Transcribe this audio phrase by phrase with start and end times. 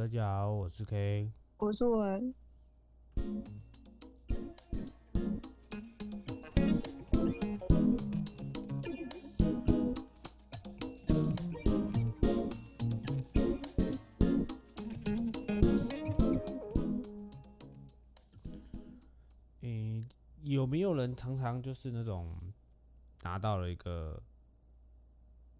[0.00, 1.30] 大家好，我是 K。
[1.58, 2.34] 我是文，
[19.60, 20.08] 诶、
[20.44, 22.34] 有没有人常常就是那种
[23.20, 24.22] 拿到了一个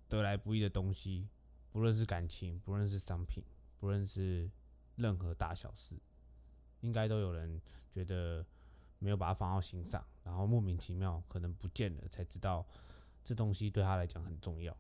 [0.09, 1.29] 得来不易的东西，
[1.71, 3.45] 不论是感情，不论是商品，
[3.81, 4.49] 不论是
[4.95, 5.99] 任何大小事，
[6.83, 8.47] 应该都有人觉得
[9.01, 12.65] 没有把它放到心上，然后莫名其妙可能不见了，才知道
[13.25, 14.77] 这东西对他来讲很重要。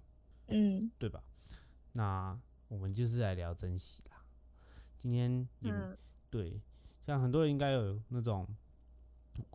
[0.48, 1.24] 嗯对吧？
[1.92, 4.22] 那我们就是来聊珍惜啦。
[4.98, 6.60] 今天你们、嗯对，
[7.06, 8.46] 像很多人应该有那种，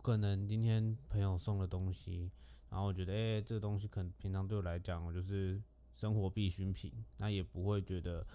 [0.02, 2.30] 可能今天朋友送的东西，
[2.68, 5.62] 然后我觉得，哎、这个东西可能平常对我来讲，我就是
[5.94, 8.26] 生活必需品，那也不会觉得，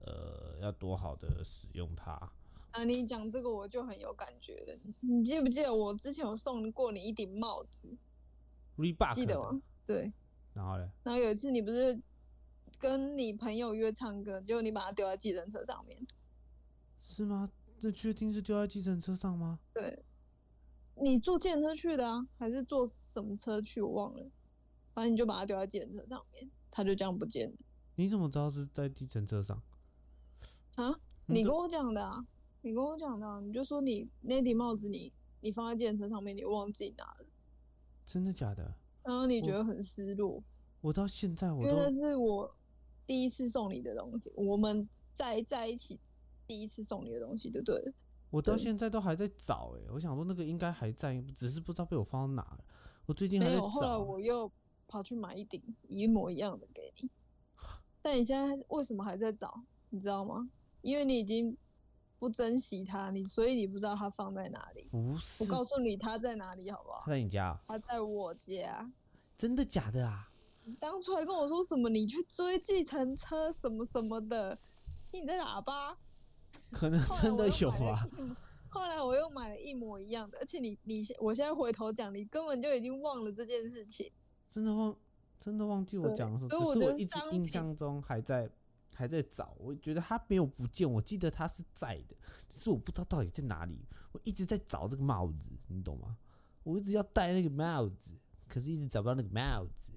[0.00, 2.12] 呃，要多好的使用它。
[2.72, 4.78] 啊，你讲这个我就很有感觉了。
[5.02, 7.88] 你记不记得我之前有送过你一顶帽子
[8.76, 9.60] ，Reebok 记得吗？
[9.86, 10.12] 对。
[10.52, 10.90] 然后呢？
[11.02, 11.98] 然后有一次你不是
[12.78, 16.06] 跟你朋友约唱歌，结果你把它丢在计程车上面。
[17.00, 17.50] 是吗？
[17.78, 19.60] 这确定是丢在计程车上吗？
[19.72, 20.02] 对，
[20.94, 23.80] 你坐计程车去的啊，还是坐什么车去？
[23.82, 24.30] 我忘了。
[24.94, 27.56] 反正你就把它丢在计程车上面，它就这样不见了
[27.96, 29.62] 你怎么知道是在计程车上？
[30.76, 30.98] 啊！
[31.26, 32.24] 你跟我讲的啊，
[32.62, 37.26] 你跟我讲的、啊，你就说你那顶帽子你你放在健身车上面，你忘记拿了，
[38.04, 38.74] 真的假的？
[39.02, 40.42] 然后你觉得很失落。
[40.80, 42.54] 我到现在我都因为那是我
[43.06, 45.98] 第一次送你的东西，我们在在一起
[46.46, 47.92] 第一次送你的东西，对不对了。
[48.30, 52.64] 我到现在都还在找哎、我想说那个应该还在，只是不知道被我放到哪了。
[53.06, 54.50] 我最近还在没有，后来，我又
[54.86, 57.08] 跑去买一顶一模一样的给你，
[58.02, 59.62] 但你现在为什么还在找？
[59.90, 60.50] 你知道吗？
[60.86, 61.56] 因为你已经
[62.16, 64.86] 不珍惜它，你所以你不知道它放在哪里。
[64.88, 67.10] 不是我告诉你它在哪里，好不好他？
[67.10, 68.88] 在你家、啊，它在我家。
[69.36, 70.30] 真的假的啊？
[70.64, 71.88] 你当初还跟我说什么？
[71.88, 74.56] 你去追计程车什么什么的，
[75.10, 75.98] 你在喇叭。
[76.70, 78.06] 可能真的有啊。
[78.68, 84.08] 后来我又买了一模一样的，而且你你现我现在回头讲，你根本就已经忘了这件事情。
[84.48, 84.96] 真的忘，
[85.36, 88.48] 真的忘记我讲的时候，所以我只是我一直印象中还在
[88.96, 92.16] 还在找，我觉得他没有不见，我记得他是在的，
[92.48, 93.86] 只是我不知道到底在哪里。
[94.12, 96.16] 我一直在找这个帽子，你懂吗？
[96.62, 98.14] 我一直要戴那个帽子，
[98.48, 99.92] 可是一直找不到那个帽子。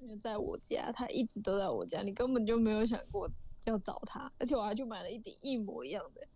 [0.00, 3.30] 因为在我家，他一直都在我家，你根本就没有想过
[3.64, 6.26] 要找他，而且我还去买了一顶一模一样的，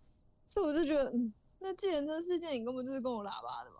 [0.47, 3.77] 所以我就觉得，嗯，那既然这事件，你根本就是跟我喇叭的嘛。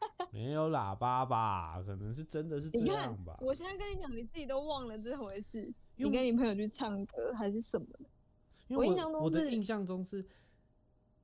[0.32, 1.82] 没有喇叭吧？
[1.84, 3.36] 可能是真的是这样吧，？
[3.40, 5.72] 我现在跟你讲，你自己都忘了这回事，
[6.08, 8.00] 你跟你朋友去唱歌还是什么的？
[8.68, 10.26] 因为我我印象中是我的印象中是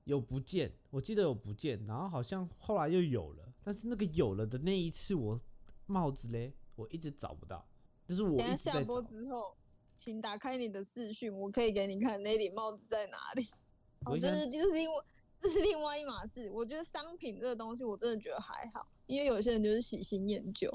[0.04, 5.41] 有不见，我记得有不见，然后好像后来又有了，但是那个有了的那一次，我
[5.86, 7.66] 帽子嘞，我一直找不到，
[8.06, 9.03] 就是我等一一直在找下下播。
[9.03, 9.56] 之后，
[9.97, 13.47] 请打开你的视讯，我可以给你看那顶帽子在哪里。
[14.04, 15.04] 哦，我这是这是另外
[15.41, 16.50] 这是另外一码事。
[16.50, 20.69] 我觉得商品这个东西，我真的觉得还好，因为有些人就是喜新厌旧，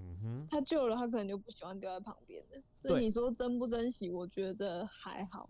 [0.00, 2.62] 嗯哼，他救了，他可能就不喜欢丢在旁边的。
[2.74, 5.48] 所以你说珍不珍惜，我觉得还好。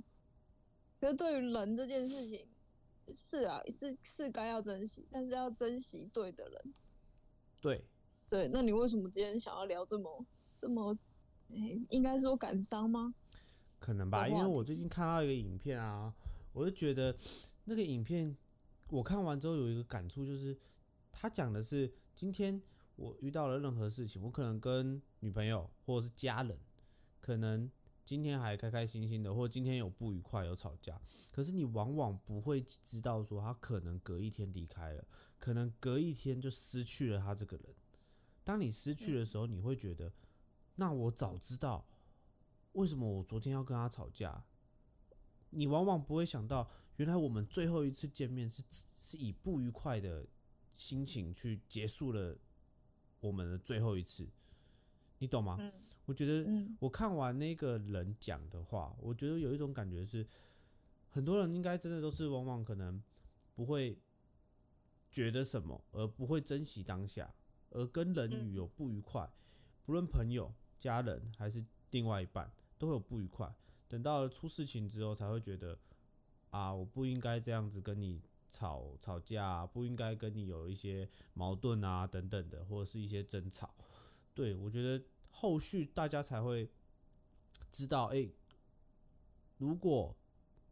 [1.01, 2.47] 可是对于人这件事情，
[3.15, 6.75] 是啊，是是该要珍惜，但是要珍惜对的人。
[7.61, 7.85] 对，
[8.29, 10.25] 对，那你为什么今天想要聊这么
[10.57, 10.97] 这么，
[11.51, 13.15] 诶应该说感伤吗？
[13.79, 16.13] 可能吧，因为我最近看到一个影片啊，
[16.53, 17.17] 我就觉得
[17.65, 18.37] 那个影片
[18.91, 20.59] 我看完之后有一个感触，就是
[21.13, 22.61] 他讲的是今天
[22.99, 26.59] 我遇到了任何事情，我可能跟女朋友或者是家人，
[27.21, 27.71] 可能
[28.05, 31.01] 今天还开开心心的，或今天有不愉快有吵架，
[31.31, 35.07] 可是你往往不会知道说他可能隔一天离开了，
[35.39, 37.73] 可能隔一天就失去了他这个人。
[38.43, 40.13] 当你失去的时候，你会觉得，
[40.75, 41.87] 那我早知道。
[42.73, 44.45] 为什么我昨天要跟他吵架？
[45.51, 48.62] 你往往不会想到，原来我们最后一次见面是
[48.97, 50.27] 是以不愉快的
[50.75, 52.37] 心情去结束了
[53.20, 54.29] 我们的最后一次，
[55.19, 55.56] 你懂吗？
[55.61, 55.73] 嗯
[56.06, 60.26] 我觉得嗯我看完那个人讲的话，我觉得有一种感觉是，
[61.11, 63.03] 很多人应该真的都是往往可能
[63.55, 63.99] 不会
[65.11, 67.35] 觉得什么，而不会珍惜当下，
[67.69, 69.31] 而跟人与有不愉快，
[69.85, 73.55] 不论朋友、家人还是另外一半，都会有不愉快。
[73.87, 75.79] 等到了出事情之后，才会觉得
[76.49, 83.75] 啊，我不应该这样子跟你吵吵架、不应该跟你有一些矛盾啊等等的，或者是一些争吵。
[84.35, 86.71] 对我觉得后续大家才会
[87.71, 88.31] 知道，哎、
[89.59, 90.17] 如果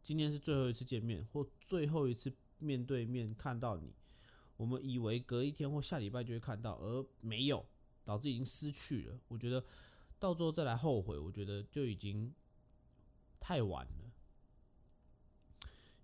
[0.01, 3.93] 今天是最后一次见面，或最后一次面对面看到你，
[4.55, 7.65] 我们以为隔一天或下礼拜就会看到，而没有，
[8.03, 9.19] 导致已经失去了。
[9.27, 9.63] 我觉得
[10.17, 12.33] 到最后再来后悔，我觉得就已经
[13.39, 14.06] 太晚了。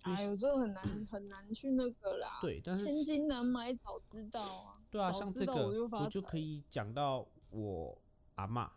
[0.03, 2.39] 哎呦，这个很难很难去那个啦。
[2.41, 4.81] 对，但是千金难买早知道啊。
[4.91, 7.97] 对啊，像这个我就可以讲到我
[8.35, 8.69] 阿嬷。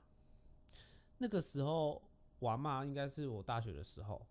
[1.18, 2.02] 那个时候，
[2.38, 4.26] 我阿嬷应该是我大学的时候，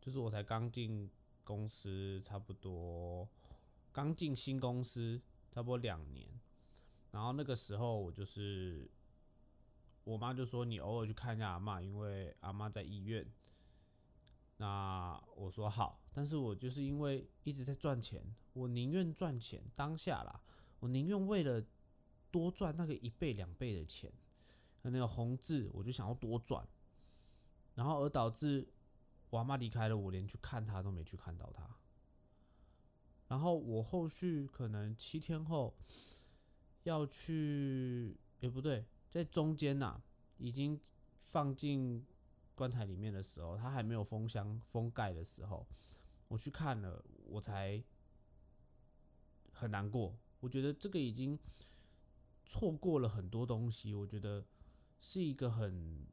[0.00, 1.10] 就是我才刚进
[1.44, 3.28] 公司，差不多
[3.92, 5.20] 刚进新公司，
[5.50, 6.28] 差不多两年。
[7.12, 8.90] 然后那个时候我就是，
[10.04, 13.26] 我妈就说你偶尔去看一下阿嬷，因为阿嬷在医院。
[14.58, 20.40] 那我说好，但是我就是因为一直在赚钱，我宁愿赚钱当下啦，
[20.80, 21.64] 我宁愿为了
[22.30, 24.12] 多赚那个一倍两倍的钱，
[24.82, 26.68] 那个红字，我就想要多赚，
[27.74, 28.68] 然后而导致
[29.30, 31.76] 我阿妈离开了，我连去看她都没去看到她。
[33.28, 35.76] 然后我后续可能七天后
[36.82, 40.02] 要去，也不对，在中间呐、
[40.38, 40.80] 已经
[41.20, 42.04] 放进
[42.58, 45.64] 棺材里面的时候，它还没有封箱封盖的时候，
[46.26, 47.80] 我去看了，我才
[49.52, 50.18] 很难过。
[50.40, 51.38] 我觉得这个已经
[52.44, 54.44] 错过了很多东西，我觉得
[54.98, 56.04] 是一个很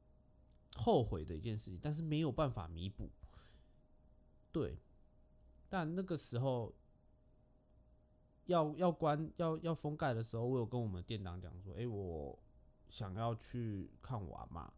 [0.75, 3.09] 后悔的一件事情，但是没有办法弥补。
[4.51, 4.79] 对，
[5.67, 6.75] 但那个时候
[8.45, 12.37] 要要关要要封盖的时候，我有跟我们店长讲说，诶，我
[12.87, 14.71] 想要去看我阿妈，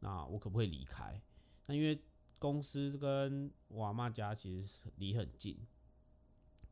[0.00, 1.20] 那我可不可以离开？
[1.66, 2.00] 那因为
[2.38, 5.58] 公司跟我阿妈家其实是离很近，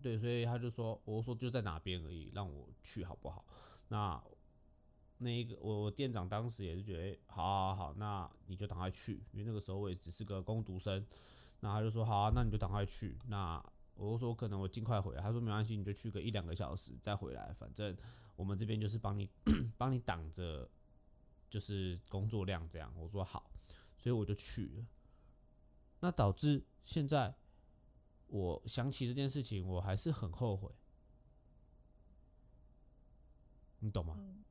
[0.03, 3.45] 对，所以他就说，我说就在哪边而已，让我去好不好？
[3.89, 4.23] 那
[5.19, 11.05] 那一个我我店长当时也是觉得，好好好，那你就赶快去，因为那个时候我也只是个工读生，
[11.61, 13.17] 那他就说好啊，那你就赶快去。
[13.29, 17.97] 那我就说可能我尽快回来，他说没关系，你就去个一两个小时再回来，反正
[18.37, 19.31] 我们这边就是帮你
[19.79, 20.69] 帮你挡着，
[21.55, 22.93] 就是工作量这样。
[22.99, 23.49] 我说好，
[23.97, 24.85] 所以我就去了。
[26.01, 27.33] 那导致现在
[28.27, 30.69] 我想起这件事情，我还是很后悔，
[33.79, 34.17] 你懂吗？
[34.19, 34.43] 嗯，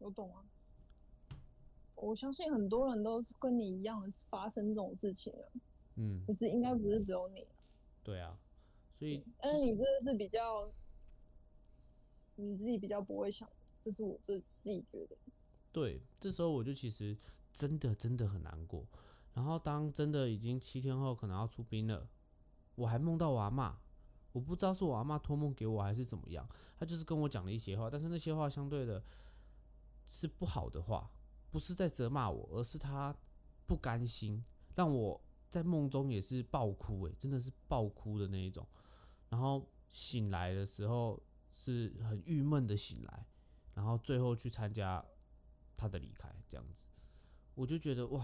[0.00, 0.44] 我懂啊。
[1.94, 5.46] 我相信很多人都是跟你一样发生这种事情啊，
[5.94, 7.46] 嗯，不是应该不是只有你，
[8.02, 8.36] 对啊，
[8.98, 10.68] 所以但是你这个是比较
[12.34, 13.48] 你自己比较不会想，
[13.80, 15.16] 这是我自自己觉得。
[15.72, 17.16] 对，这时候我就其实
[17.52, 18.86] 真的真的很难过。
[19.32, 22.08] 然后当真的已经七天后可能要出兵了，
[22.74, 23.74] 我还梦到我阿嬷，
[24.32, 29.02] 我不知道是我阿嬷托梦给我还是怎么样，她就是跟我讲了一些话，但是那些话相对的
[30.04, 31.08] 是不好的话，
[31.48, 33.16] 不是在责骂我，而是她
[33.66, 34.44] 不甘心，
[34.74, 38.66] 让我在梦中也是爆哭、欸，真的是爆哭的那一种。
[39.28, 41.22] 然后醒来的时候
[41.52, 43.26] 是很郁闷的醒来，
[43.74, 45.04] 然后最后去参加
[45.80, 46.84] 他的离开，这样子，
[47.54, 48.22] 我就觉得哇，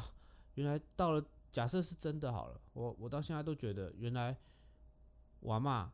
[0.55, 4.39] 原来到了假设是真的好了，我我到现在都觉得原来
[5.41, 5.91] 我阿嬷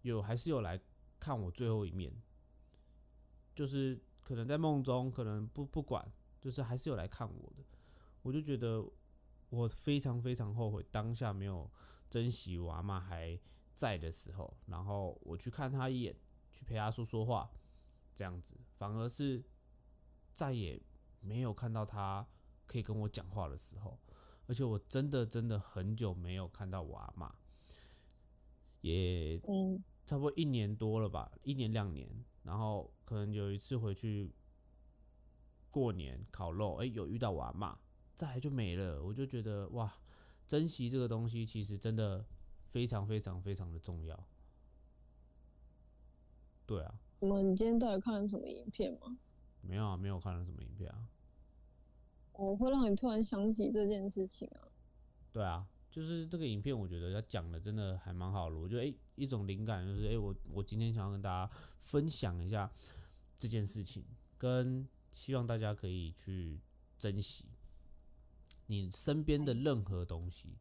[0.00, 0.80] 有还是有来
[1.20, 2.10] 看我最后一面，
[3.54, 6.10] 就是可能在梦中，可能不不管，
[6.40, 7.62] 就是还是有来看我的，
[8.22, 8.82] 我就觉得
[9.50, 11.70] 我非常非常后悔当下没有
[12.08, 13.38] 珍惜我阿嬷还
[13.74, 16.16] 在的时候，然后我去看她一眼，
[16.50, 17.50] 去陪她说说话，
[18.14, 19.44] 这样子，反而是
[20.34, 20.82] 再也
[21.22, 22.26] 没有看到他
[22.66, 23.98] 可以跟我讲话的时候，
[24.46, 27.34] 而且我真的真的很久没有看到我阿妈，
[28.80, 34.34] 也嗯，差不多一年多了吧，一年两年，然后可能有一次回去
[35.70, 37.78] 过年烤肉，哎、有遇到我阿妈，
[38.14, 39.90] 再来就没了，我就觉得哇，
[40.46, 42.26] 珍惜这个东西其实真的
[42.66, 44.26] 非常非常非常的重要。
[46.66, 49.18] 对啊，我们你今天到底看了什么影片吗？
[49.66, 51.08] 没有啊，没有看了什么影片啊。
[52.32, 54.68] 我会让你突然想起这件事情啊。
[55.32, 58.56] 对啊，就是这个影片，我觉得他讲的真的还蛮好的。
[58.56, 62.70] 我觉得诶、一种灵感就是诶、我我今天想要跟大家分享一下
[63.36, 64.04] 这件事情，
[64.36, 66.60] 跟希望大家可以去
[66.98, 67.46] 珍惜
[68.66, 70.56] 你身边的任何东西。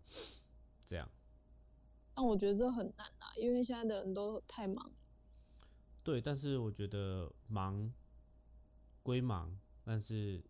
[0.86, 1.10] 这样
[2.14, 4.92] 但我觉得这很难啊，因为现在的人都太忙。
[6.04, 7.92] 对，但是我觉得忙
[9.04, 10.44] 归忙，但是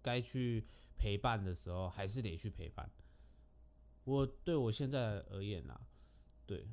[0.00, 0.64] 该去
[0.96, 2.88] 陪伴的时候，还是得去陪伴。
[4.04, 5.88] 我对我现在而言啦，
[6.46, 6.68] 对，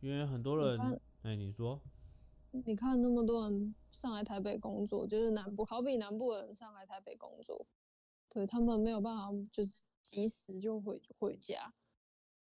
[0.00, 1.82] 因为很多人哎、你说，
[2.52, 7.66] 你看那么多人上来台北工作，就是南部，好比南部的人上来台北工作，
[8.28, 11.74] 对他们没有办法，就是及时就回回家。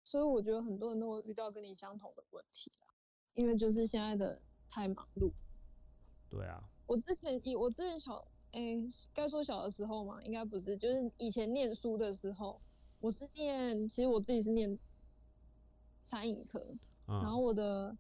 [0.05, 2.95] 所以我觉得很多人都会遇到跟你相同的问题啦，
[3.35, 5.33] 因为就是现在的太忙碌。
[6.29, 12.61] 对啊，我之前以我之前小诶，该说小的时候嘛，应该不是，就是以前念书的时候，
[13.01, 14.79] 我是念，其实我自己是念
[16.05, 16.63] 餐饮科，
[17.07, 17.97] 然后嗯，我的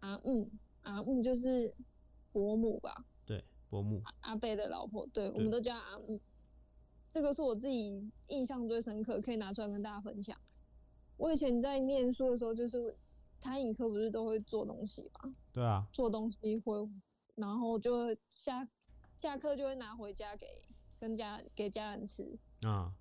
[0.00, 0.50] 阿木
[0.84, 1.74] 阿木就是
[2.32, 6.18] 伯母吧，对，伯母，阿贝的老婆，对，我们都叫阿木。
[7.10, 10.34] 这个是我自己印象最深刻，可以拿出来跟大家分享。
[11.18, 12.96] 我以前在念书的时候，就是
[13.38, 16.88] 餐饮科不是都会做东西嘛，对啊，做东西会，
[17.38, 18.68] 然后就会下
[19.16, 20.46] 下课就会拿回家给
[20.98, 22.38] 跟家给家人吃。
[22.62, 22.92] 啊，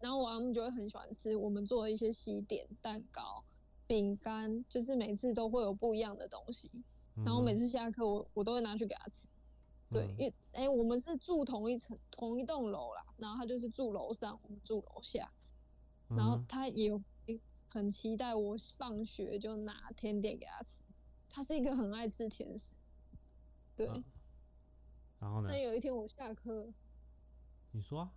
[0.00, 3.44] 然后我阿姆就会很喜欢吃我们做的一些西点、蛋糕、
[3.86, 6.70] 饼干，就是每次都会有不一样的东西。
[7.24, 9.28] 然后每嗯次下课我我都会拿去给他吃。
[9.90, 15.32] 对，嗯因为哎、我们是住同一层同一栋楼啦，然后他就是住楼上，我们住楼下，
[16.08, 17.02] 然后嗯他也有
[17.66, 20.84] 很期待我放学就拿甜点给他吃。
[21.30, 22.76] 他是一个很爱吃甜食，
[23.86, 23.88] 对。
[23.88, 24.04] 嗯
[25.20, 25.58] 然后呢那？
[25.58, 26.72] 有一天我下课，
[27.72, 28.12] 你说啊、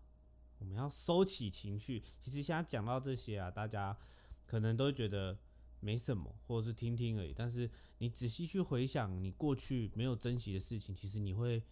[0.60, 2.00] 我们要收起情绪。
[2.20, 3.98] 其实现在讲到这些啊，大家
[4.46, 5.40] 可能都觉得
[5.80, 7.34] 没什么，或者是听听而已。
[7.34, 11.64] 但是你仔细去回想你过去没有珍惜的事情，其实你会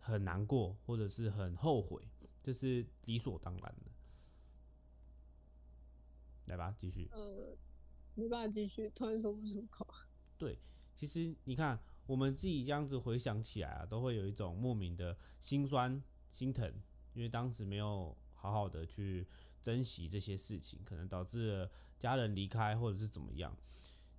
[0.00, 2.02] 很难过，或者是很后悔，
[2.42, 3.92] 这是理所当然的。
[6.46, 7.08] 来吧，继续。
[7.12, 7.56] 呃，
[8.16, 9.86] 没办法继续，突然说不出口。
[10.36, 10.58] 对，
[10.96, 16.72] 其实你看，我们自己这样子回想起来啊，都会有一种莫名的心酸、心疼，
[17.14, 19.26] 因为当时没有好好的去
[19.60, 23.56] 珍惜这些事情，可能导致家人离开或者是怎么样。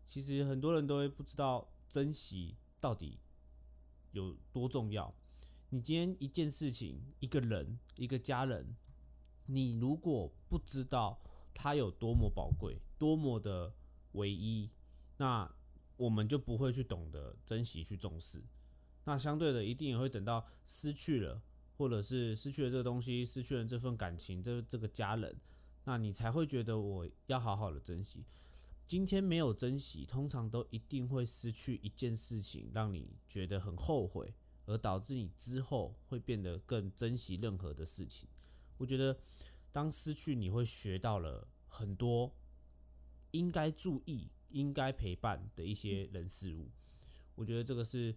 [0.06, 3.20] 其实很多人都会不知道珍惜到底
[4.12, 5.14] 有多重要。
[5.70, 8.76] 你今天一件事情、一个人、一个家人，
[9.48, 11.22] 你如果不知道
[11.54, 13.74] 他有多么宝贵、多么的
[14.12, 14.70] 唯一，
[15.18, 15.52] 那
[15.98, 18.42] 我们就不会去懂得珍惜、去重视。
[19.06, 21.42] 那相对的，一定也会等到失去了，
[21.78, 25.36] 或者是失去了这个东西，失去了这份感情，这这个家人，
[25.84, 28.26] 那你才会觉得我要好好的珍惜。
[28.86, 34.34] 今天没有珍惜，通常都一定会失去一件事情，让你觉得很后悔，
[34.66, 38.28] 而导致你之后会变得更珍惜任何的事情。
[38.78, 39.18] 我觉得，
[39.72, 42.36] 当失去，你会学到了很多
[43.32, 46.70] 应该注意、应该陪伴的一些人事物。
[47.36, 48.16] 我觉得这个是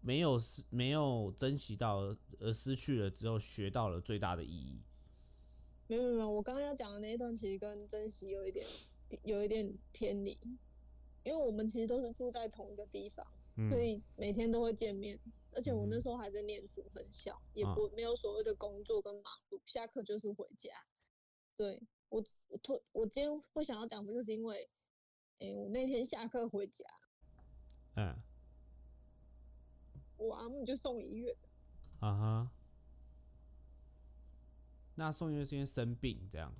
[0.00, 4.82] 没有失没有珍惜到而而失去了之后学到了最大的意义。
[5.86, 8.64] 没有没有，我刚刚要讲的那一段其实跟珍惜有一点
[9.24, 10.38] 有一点偏离，
[11.24, 13.26] 因为我们其实都是住在同一个地方，
[13.56, 15.20] 嗯所以每天都会见面。
[15.52, 20.70] 而且我那嗯时候还在念书，很小，也啊不没有所谓的工作跟忙碌，下课就是回家。
[21.56, 24.70] 对我我突我今天会想要讲的，就是因为，
[25.40, 26.84] 诶、我那天下课回家，
[27.96, 28.16] 嗯。
[30.16, 31.34] 我阿姆就送医院，
[32.00, 32.50] 啊哈，
[34.96, 36.54] 那送医院是因为生病这样，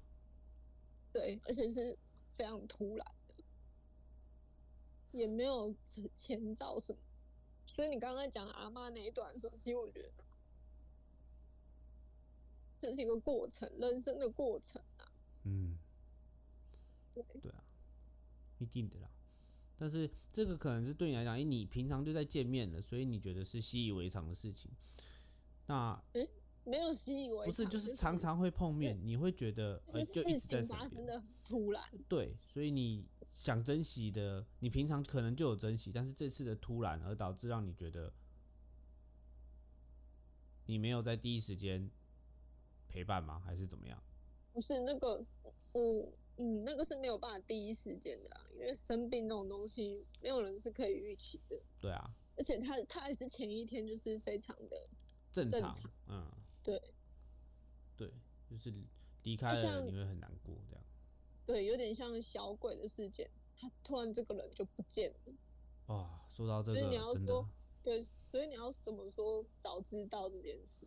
[1.13, 1.99] 对，而且是
[2.31, 3.45] 非常突然的，
[5.13, 6.99] 也没有前前兆什么。
[7.67, 10.11] 所以你刚刚讲阿妈那一段的时候，其实我觉得
[12.79, 15.13] 这是一个过程，人生的过程啊。
[15.45, 15.77] 嗯，
[17.13, 17.63] 对，对啊，
[18.61, 19.11] 一定的啦。
[19.76, 24.71] 但是这个可能是对你来讲，因为你平常就在见面了，所以你觉得是习以为常的事情。
[25.67, 26.00] 那
[26.64, 31.07] 没有习以为不是就是常常会碰面，你会觉得呃就就一直在身边。
[31.07, 31.83] 的很突然。
[32.07, 38.12] 对，所以你想珍惜的，你平常可能就有珍惜，但是这次的突然而导致让你觉得
[40.67, 41.90] 你没有在第一时间
[42.87, 43.40] 陪伴吗？
[43.40, 44.02] 还是怎么样？
[44.52, 45.25] 不是那个，
[45.73, 51.61] 我嗯，那个是没有办法第一时间的、啊，因为生病那种东西，没有人是可以预期的。
[51.81, 54.89] 对啊，而且他他还是前一天就是非常的
[55.31, 56.31] 正常，正常嗯，
[56.63, 56.81] 对
[57.97, 58.11] 对，
[58.49, 58.73] 就是
[59.23, 60.85] 离开了像你会很难过这样。
[61.45, 65.33] 对，有点像小鬼的事件，他突然这个人就不见了。
[65.87, 67.49] 哇、说到这个所以你要说
[67.83, 70.87] 对，所以你要怎么说早知道这件事？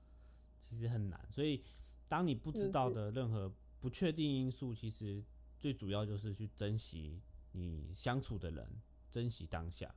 [0.60, 1.62] 其实很难，所以
[2.08, 5.22] 当你不知道的任何不确定因素，其实
[5.63, 7.22] 最主要就是去珍惜
[7.53, 9.96] 你相处的人，珍惜当下。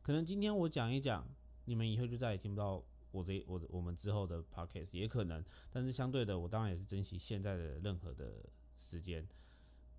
[0.00, 1.28] 可能今天我讲一讲，
[1.66, 5.44] 你们以后就再也听不到我这我我们之后的 podcast，也可能。
[5.70, 8.42] 但是相对的，我当然也是珍惜现在的任何的
[8.78, 9.28] 时间，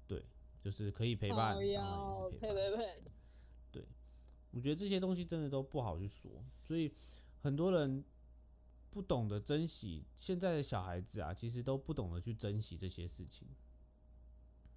[0.07, 0.25] 对，
[0.59, 2.79] 就是可以陪伴，当然也是陪呸伴。
[3.71, 3.87] 呸呸！
[4.49, 6.91] 我觉得这些东西真的都不好去说，所以
[7.39, 8.03] 很多人
[8.89, 13.47] 不懂得珍惜现在的小孩子啊，其实都不懂得去珍惜这些事情。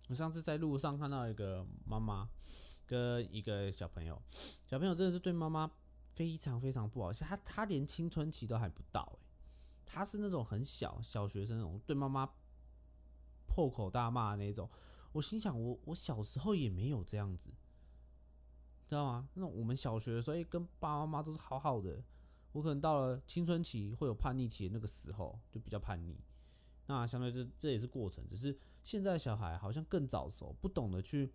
[0.08, 2.28] 我上次在路上看到一个妈妈
[2.86, 4.20] 跟一个小朋友，
[4.68, 5.70] 小朋友真的是对妈妈
[6.08, 9.26] 非常非常不好，他他连青春期都还不到诶、
[9.84, 12.28] 他是那种很小小学生那种对妈妈
[13.46, 14.68] 破口大骂的那种。
[15.12, 17.50] 我心想我我小时候也没有这样子，
[18.86, 19.28] 知道吗？
[19.34, 22.04] 那种我们小学的时候，跟爸爸妈妈都是好好的。
[22.52, 26.18] 我可能到了青春期会有叛逆期那个时候，就比较叛逆。
[26.86, 31.32] 那相对这这也是过程，只是现在小孩好像更早熟，不懂得去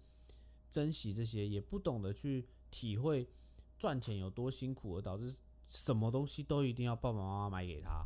[0.69, 3.29] 珍惜这些，也不懂得去体会
[3.77, 5.35] 赚钱有多辛苦，而导致
[5.67, 8.05] 什么东西都一定要爸爸妈妈买给他。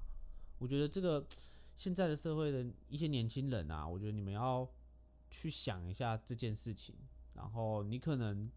[0.58, 1.24] 我觉得这个
[1.76, 4.68] 现在的社会的一些年轻人啊，我觉得你们要
[5.30, 6.96] 去想一下这件事情，
[7.36, 8.52] 然后你可能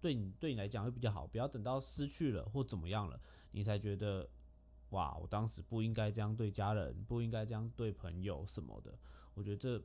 [0.00, 4.30] 对你对你来讲会比较好，不要等到失去了或怎么样了，你才觉得
[4.90, 8.98] 哇，我当时不应该这样对家人，不应该这样对朋友什么的。
[9.34, 9.82] 我觉得这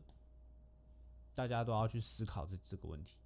[1.34, 3.18] 大家都要去思考这这个问题。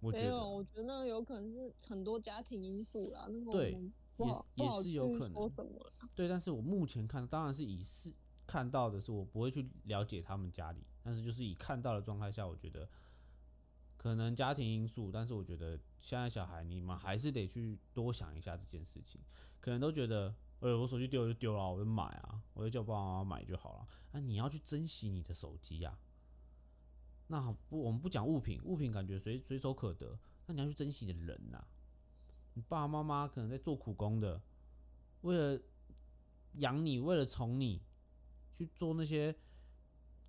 [0.00, 3.72] 我觉没有，得我觉得那个有可能是很多家庭因素啦，那个对
[4.16, 6.08] 也也是有可能说什么啦。
[6.16, 8.10] 对，但是我目前看当然是以是
[8.46, 12.88] 看到的是我不会去了解他们家里，但是就是以看到的状态下，我觉得
[13.98, 19.20] 可能家庭因素，但是我觉得现在小孩你们还是得去多想一下这件事情，
[19.60, 23.86] 可能都觉得，呃，我手机丢了就丢了，我就买啊，我就叫爸爸妈妈买就好了。
[24.12, 25.98] 那、你要去珍惜你的手机呀、
[27.28, 31.64] 那不，我们不讲物品，物品感觉随随手可得，那你要去珍惜你的人呐、
[32.54, 34.42] 你爸爸妈妈可能在做苦工的，
[35.20, 35.60] 为了
[36.54, 37.82] 养你，为了宠你，
[38.52, 39.36] 去做那些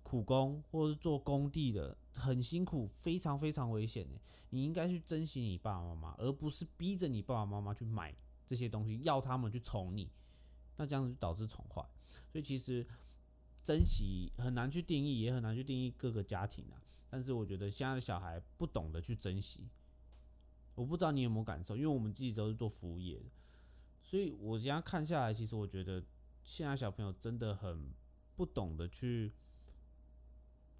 [0.02, 4.20] 苦工或者是做工地的，很辛苦，非常非常危险的。
[4.50, 8.14] 你应该去珍惜你爸爸妈妈，而不是逼着你爸爸妈妈去买
[8.46, 10.10] 这些东西，要他们去宠你，
[10.76, 11.82] 那这样子就导致宠坏。
[12.04, 12.86] 所以其实
[13.62, 16.82] 珍惜很难去定义，也很难去定义各个家庭啊。
[17.08, 19.68] 但是我觉得现在的小孩不懂得去珍惜，
[20.74, 23.26] 我不知道你有没有感受，因为我们自己都是做服务业的，
[24.02, 26.02] 所以我这样看下来，其实我觉得
[26.42, 27.92] 现在小朋友真的很
[28.34, 29.32] 不懂得去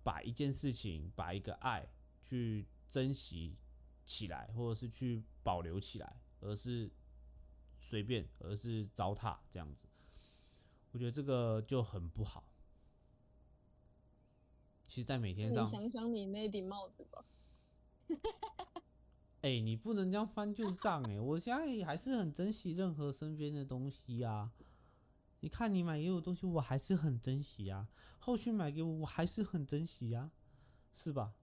[0.03, 1.87] 把一件事情、把一个爱
[2.23, 3.55] 去珍惜
[4.05, 6.91] 起来，或者是去保留起来，而是
[7.83, 9.87] 随便，而是糟蹋这样子。
[10.93, 12.45] 我觉得这个就很不好。
[14.87, 17.25] 其实，在每天上你，想想你那顶帽子吧，
[19.43, 21.19] 哎、你不能这样翻旧账哎！
[21.19, 24.53] 我现在还是很珍惜任何身边的东西啊。
[25.41, 27.89] 你看你买给我的东西，我还是很珍惜啊。
[28.21, 30.31] 后续买给我，我还是很珍惜啊，
[30.93, 31.35] 是吧？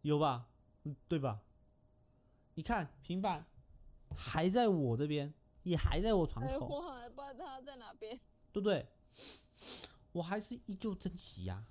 [0.00, 0.48] 有吧？
[0.84, 1.42] 嗯对吧？
[2.54, 3.46] 你看平板
[4.14, 8.18] 还在我这边，也还在我床哎，头，我还不知道他在哪边。
[8.52, 8.86] 对不对？
[10.12, 11.66] 我还是依旧珍惜啊。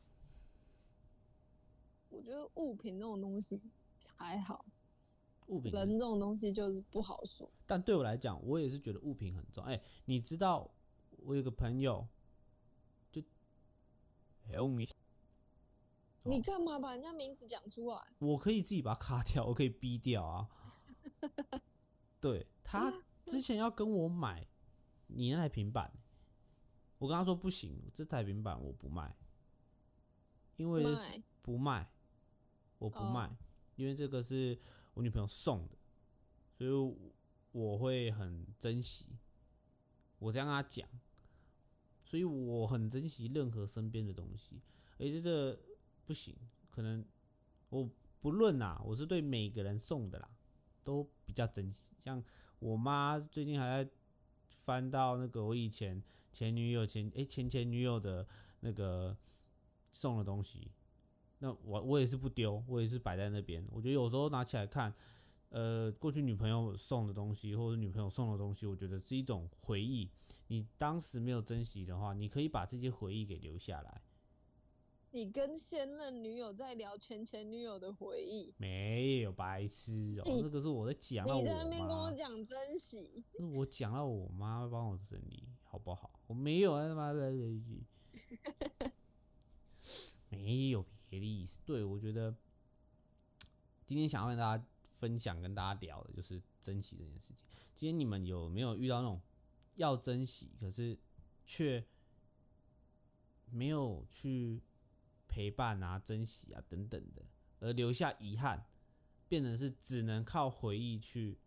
[2.10, 3.60] 我觉得物品这种东西
[4.16, 4.66] 还好，
[5.48, 7.52] 物品人这种东西就是不好说。
[7.66, 9.70] 但对我来讲，我也是觉得物品很重要。
[9.70, 10.72] 哎、你知道
[11.18, 12.08] 我有个朋友，
[13.12, 13.22] 就
[14.46, 14.88] 很容易，
[16.24, 17.98] 你干嘛把人家名字讲出来？
[18.20, 20.50] 我可以自己把它卡掉，我可以逼掉啊。
[22.26, 22.92] 对他
[23.28, 24.48] 之前要跟我买
[25.06, 25.94] 你那台平板，
[26.98, 29.16] 我跟他说不行，这台平板我不卖，
[30.56, 31.92] 因为是不卖，
[32.80, 33.38] 我不哦卖，
[33.76, 34.60] 因为这个是
[34.96, 35.78] 我女朋友送的，
[36.58, 36.96] 所以我
[37.52, 39.06] 我会很珍惜。
[40.18, 40.90] 我这样跟他讲，
[42.06, 44.64] 所以我很珍惜任何身边的东西，
[44.98, 45.56] 而且这
[46.06, 46.36] 不行，
[46.72, 47.06] 可能
[47.70, 47.88] 我
[48.20, 50.35] 不论啦，我是对每个人送的啦，
[50.86, 51.94] 都比较珍惜。
[52.00, 52.24] 像
[52.60, 53.92] 我妈最近还在
[54.48, 58.26] 翻到那个我以前前女友前诶、前前女友的
[58.62, 59.18] 那个
[59.92, 60.72] 送的东西，
[61.40, 63.66] 那我我也是不丢，我也是摆在那边。
[63.72, 64.94] 我觉得有时候拿起来看，
[65.50, 70.10] 呃，过去女朋友送的东西，或者女朋友送的东西，我觉得是一种回忆。
[70.48, 74.02] 你当时没有珍惜的话，你可以把这些回忆给留下来。
[75.16, 86.20] 你跟现任女友在聊前前女友的回忆，没有白痴哦、你那个是我在讲你在那边跟我妈，讲珍惜，那我讲到我妈会帮我整理，好不好？
[86.28, 87.32] 我没有啊他妈的，
[90.28, 91.62] 没有别的意思。
[91.66, 92.36] 对我觉得
[93.86, 97.46] 今天想要跟大家分享、跟大家聊的就是珍惜这件事情。
[97.74, 99.22] 今天你们有没有遇到那种
[99.76, 101.00] 要珍惜，可是
[101.46, 101.86] 却
[103.50, 104.62] 没有去
[105.36, 107.22] 陪伴啊、珍惜啊等等的，
[107.60, 108.66] 而留下遗憾，
[109.28, 111.38] 变成是只能靠回忆去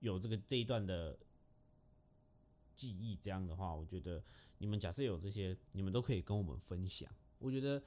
[0.00, 1.16] 有这个这一段的
[2.74, 4.20] 记忆这样的话，我觉得
[4.58, 7.08] 你们假设有这些，你们都可以跟我们分享。
[7.38, 7.80] 我觉得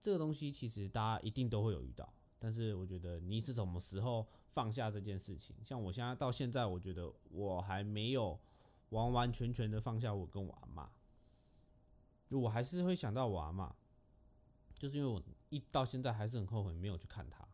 [0.00, 5.54] 这个东西其实大家一定都会有遇到，但是我觉得你是什么时候放下这件事情？
[5.62, 8.40] 像我现在到现在，我觉得我还没有
[8.88, 10.90] 完完全全的放下我跟我阿妈，
[12.38, 13.74] 我还是会想到我阿妈，
[14.78, 17.46] 就是因为我一到现在还是很后悔没有去看她，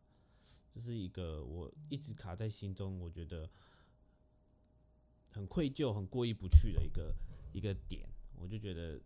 [0.74, 3.48] 这是一个我一直卡在心中，我觉得
[5.32, 7.14] 很愧疚、很过意不去的一个
[7.52, 9.00] 一个点，我就觉得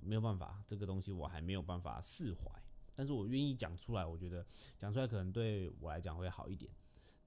[0.00, 2.50] 没有办法，这个东西我还没有办法释怀，
[2.94, 4.44] 但是我愿意讲出来，我觉得
[4.78, 6.70] 讲出来可能对我来讲会好一点，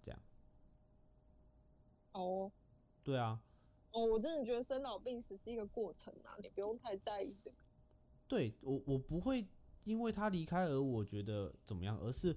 [0.02, 0.20] 这样。
[2.14, 2.52] 哦，
[3.04, 3.42] 对啊，
[3.92, 7.58] 哦，我真的觉得生老病死是一个过程啊，你不用太在意这个。
[8.28, 9.48] 对我我不会
[9.86, 12.36] 因为他离开而我觉得怎么样，而是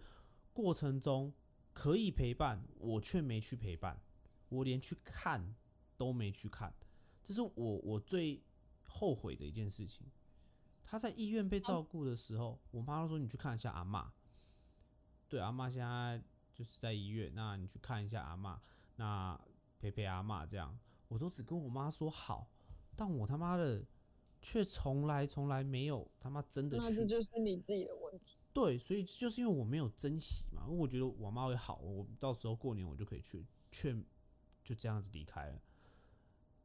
[0.53, 1.33] 过程中
[1.73, 4.01] 可以陪伴，我却没去陪伴，
[4.49, 5.57] 我连去看
[5.97, 6.73] 都没去看，
[7.25, 8.41] 这是我我最
[8.85, 10.07] 后悔的一件事情。
[10.85, 14.09] 他在医院被照顾的时候，我妈说你去看一下阿嬷。
[15.29, 16.23] 对，阿嬷现在
[16.53, 18.57] 就是在医院，那你去看一下阿嬷，
[18.95, 19.41] 那
[19.81, 22.49] 陪陪阿嬷这样，我都只跟我妈说好，
[22.95, 23.85] 但我他妈的。
[24.41, 28.45] 却从来从来没有他妈真的去，那这就是你自己的问题。
[28.53, 33.95] 对，所以就是因为我没有珍惜嘛，因为我觉得我妈会好，我到时候过年我就可以去，却
[34.65, 35.63] 就这样子离开了，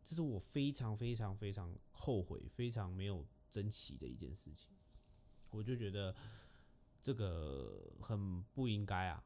[0.03, 4.71] 这是我非常非常非常后悔、非常没有珍惜的一件事情。
[5.51, 6.15] 我就觉得
[7.01, 9.23] 这个很不应该啊，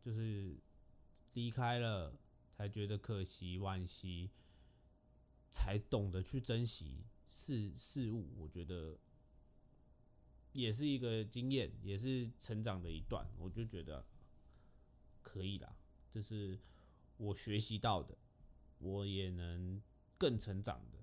[0.00, 0.56] 就是
[1.32, 2.16] 离开了
[2.56, 4.30] 才觉得可惜、惋惜，
[5.50, 7.04] 才懂得去珍惜。
[7.26, 8.98] 事事物，我觉得
[10.52, 13.28] 也是一个经验，也是成长的一段。
[13.38, 14.04] 我就觉得
[15.22, 15.76] 可以啦，
[16.10, 16.58] 这是
[17.16, 18.16] 我学习到的，
[18.78, 19.82] 我也能
[20.18, 20.98] 更成长的。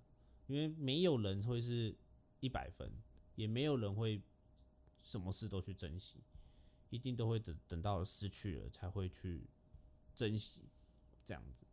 [0.48, 1.96] 因为没有人会是
[2.40, 2.92] 一百分，
[3.36, 4.22] 也没有人会
[5.02, 6.20] 什么事都去珍惜，
[6.90, 9.48] 一定都会等等到失去了才会去
[10.14, 10.62] 珍惜，
[11.24, 11.66] 这样子。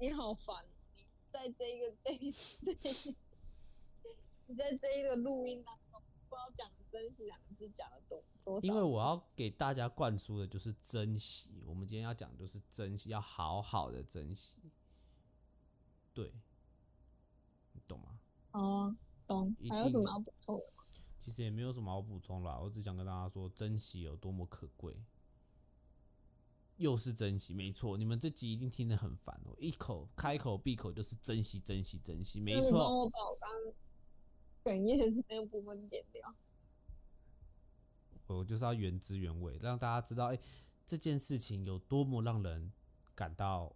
[0.00, 0.64] 你好烦，
[0.96, 3.14] 你在这个 这这。
[4.48, 11.62] 你在这一个录音当中，不知道讲“珍惜”两个字讲了多多少因为我要给大家灌输的就是珍惜。
[11.66, 14.72] 我们今天要讲的就是珍惜，要好好的珍惜。
[16.14, 16.32] 对，
[17.72, 18.18] 你懂吗？
[18.52, 19.54] 哦，懂。
[19.68, 20.58] 还有什么要补充？
[21.20, 25.04] 其实也没有什么好补充了，我只想跟大家说，珍惜有多么可贵。
[26.78, 27.98] 又是珍惜，没错。
[27.98, 33.10] 你们这集一定听得很烦哦，一口开口闭口就是珍惜，珍惜，珍惜，没错。
[34.68, 36.34] 哽咽那个部分剪掉。
[38.26, 40.38] 我就是要原汁原味，让大家知道，哎，
[40.84, 42.70] 这件事情有多么让人
[43.14, 43.74] 感到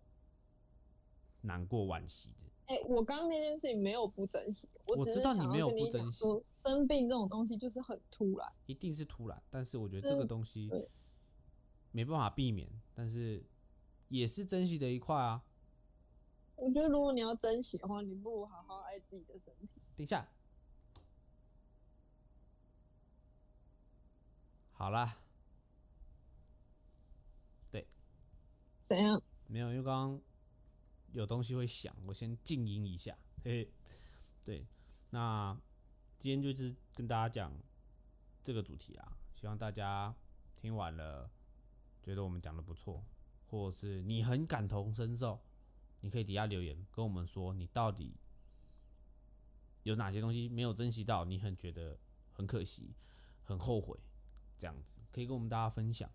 [1.40, 2.50] 难过、惋惜的。
[2.66, 6.22] 哎，我刚刚那件事情没有不珍惜，我知道你没有不珍惜。
[6.52, 9.42] 生病这种东西就是很突然，一定是突然。
[9.48, 10.70] 但是我觉得这个东西
[11.90, 13.42] 没办法避免，但是
[14.08, 15.42] 也是珍惜的一块啊。
[16.56, 19.80] 我觉得如果你要珍惜的话，你不如好好爱自己的身体。
[19.96, 20.28] 等一下。
[24.82, 25.16] 好啦，
[27.70, 27.86] 对，
[28.82, 29.22] 怎样？
[29.46, 30.20] 没有，因为刚刚
[31.12, 33.16] 有东西会响，我先静音一下。
[33.44, 33.70] 嘿，
[34.44, 34.66] 对，
[35.10, 35.56] 那
[36.18, 37.56] 今天就是跟大家讲
[38.42, 40.12] 这个主题啊，希望大家
[40.56, 41.30] 听完了
[42.02, 43.04] 觉得我们讲的不错，
[43.46, 45.40] 或者是你很感同身受，
[46.00, 48.16] 你可以底下留言跟我们说，你到底
[49.84, 52.00] 有哪些东西没有珍惜到，你很觉得
[52.32, 52.96] 很可惜，
[53.44, 53.96] 很后悔。
[54.62, 56.08] 这样子可以跟我们大家分享，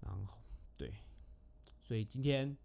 [0.00, 0.42] 然后
[0.76, 0.92] 对，
[1.80, 2.58] 所以今天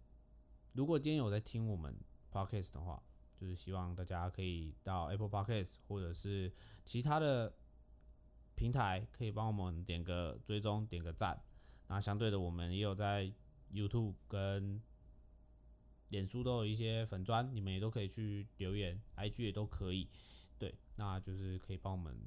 [0.72, 1.96] 如果今天有在听我们
[2.32, 3.00] podcast 的话，
[3.36, 6.52] 就是希望大家可以到 Apple Podcast 或者是
[6.84, 7.54] 其他的
[8.56, 11.40] 平台，可以帮我们点个追踪，点个赞。
[11.86, 13.32] 那相对的，我们也有在
[13.70, 14.82] YouTube 跟
[16.08, 20.08] 脸书都有一些粉砖，你们也都可以去留言，IG 也都可以。
[20.58, 22.18] 对，那就是可以帮我们。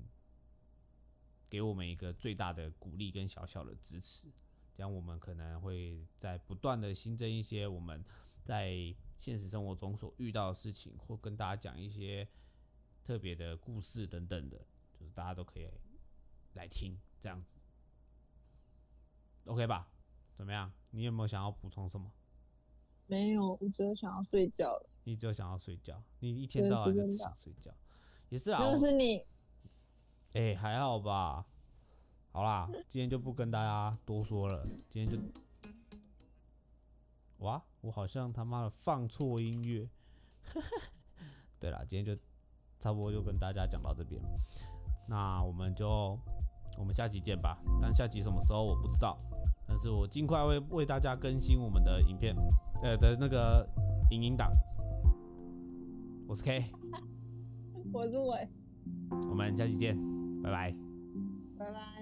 [1.50, 4.28] 给我们一个最大的鼓励跟小小的支持，
[4.74, 8.04] 这样我们可能会在不断的新增一些我们
[8.44, 12.28] 在现实生活中所遇到的事情，或跟大家讲一些
[13.04, 14.58] 特别的故事等等的，
[15.00, 15.68] 就是大家都可以
[16.54, 17.56] 来听这样子
[19.46, 19.90] ，OK 吧？
[20.36, 20.72] 怎么样？
[20.92, 22.12] 你有没有想要补充什么？
[23.08, 24.90] 没有，我只有想要睡觉了。
[25.06, 27.74] 你只有想要睡觉，你一天到晚就是想睡觉，
[28.28, 28.70] 也是啊。
[28.70, 29.26] 就是你。
[30.38, 31.44] 哎，还好吧。
[32.32, 34.68] 好啦，今天就不跟大家多说了。
[34.88, 35.18] 今天就，
[37.40, 39.90] 哇，我好像他妈的放错音乐。
[41.60, 42.22] 对了，今天就
[42.78, 44.22] 差不多就跟大家讲到这边，
[45.10, 46.16] 那我们就
[46.78, 47.58] 我们下期见吧。
[47.82, 49.18] 但下集什么时候我不知道，
[49.68, 52.36] 但是我尽快会为大家更新我们的影片，
[52.84, 53.68] 呃的那个
[54.12, 54.54] 影音档。
[56.28, 56.72] 我是 K，
[57.92, 58.48] 我是伟，
[59.32, 59.98] 我们下期见，
[60.44, 60.76] 拜拜。
[61.58, 61.97] 拜拜。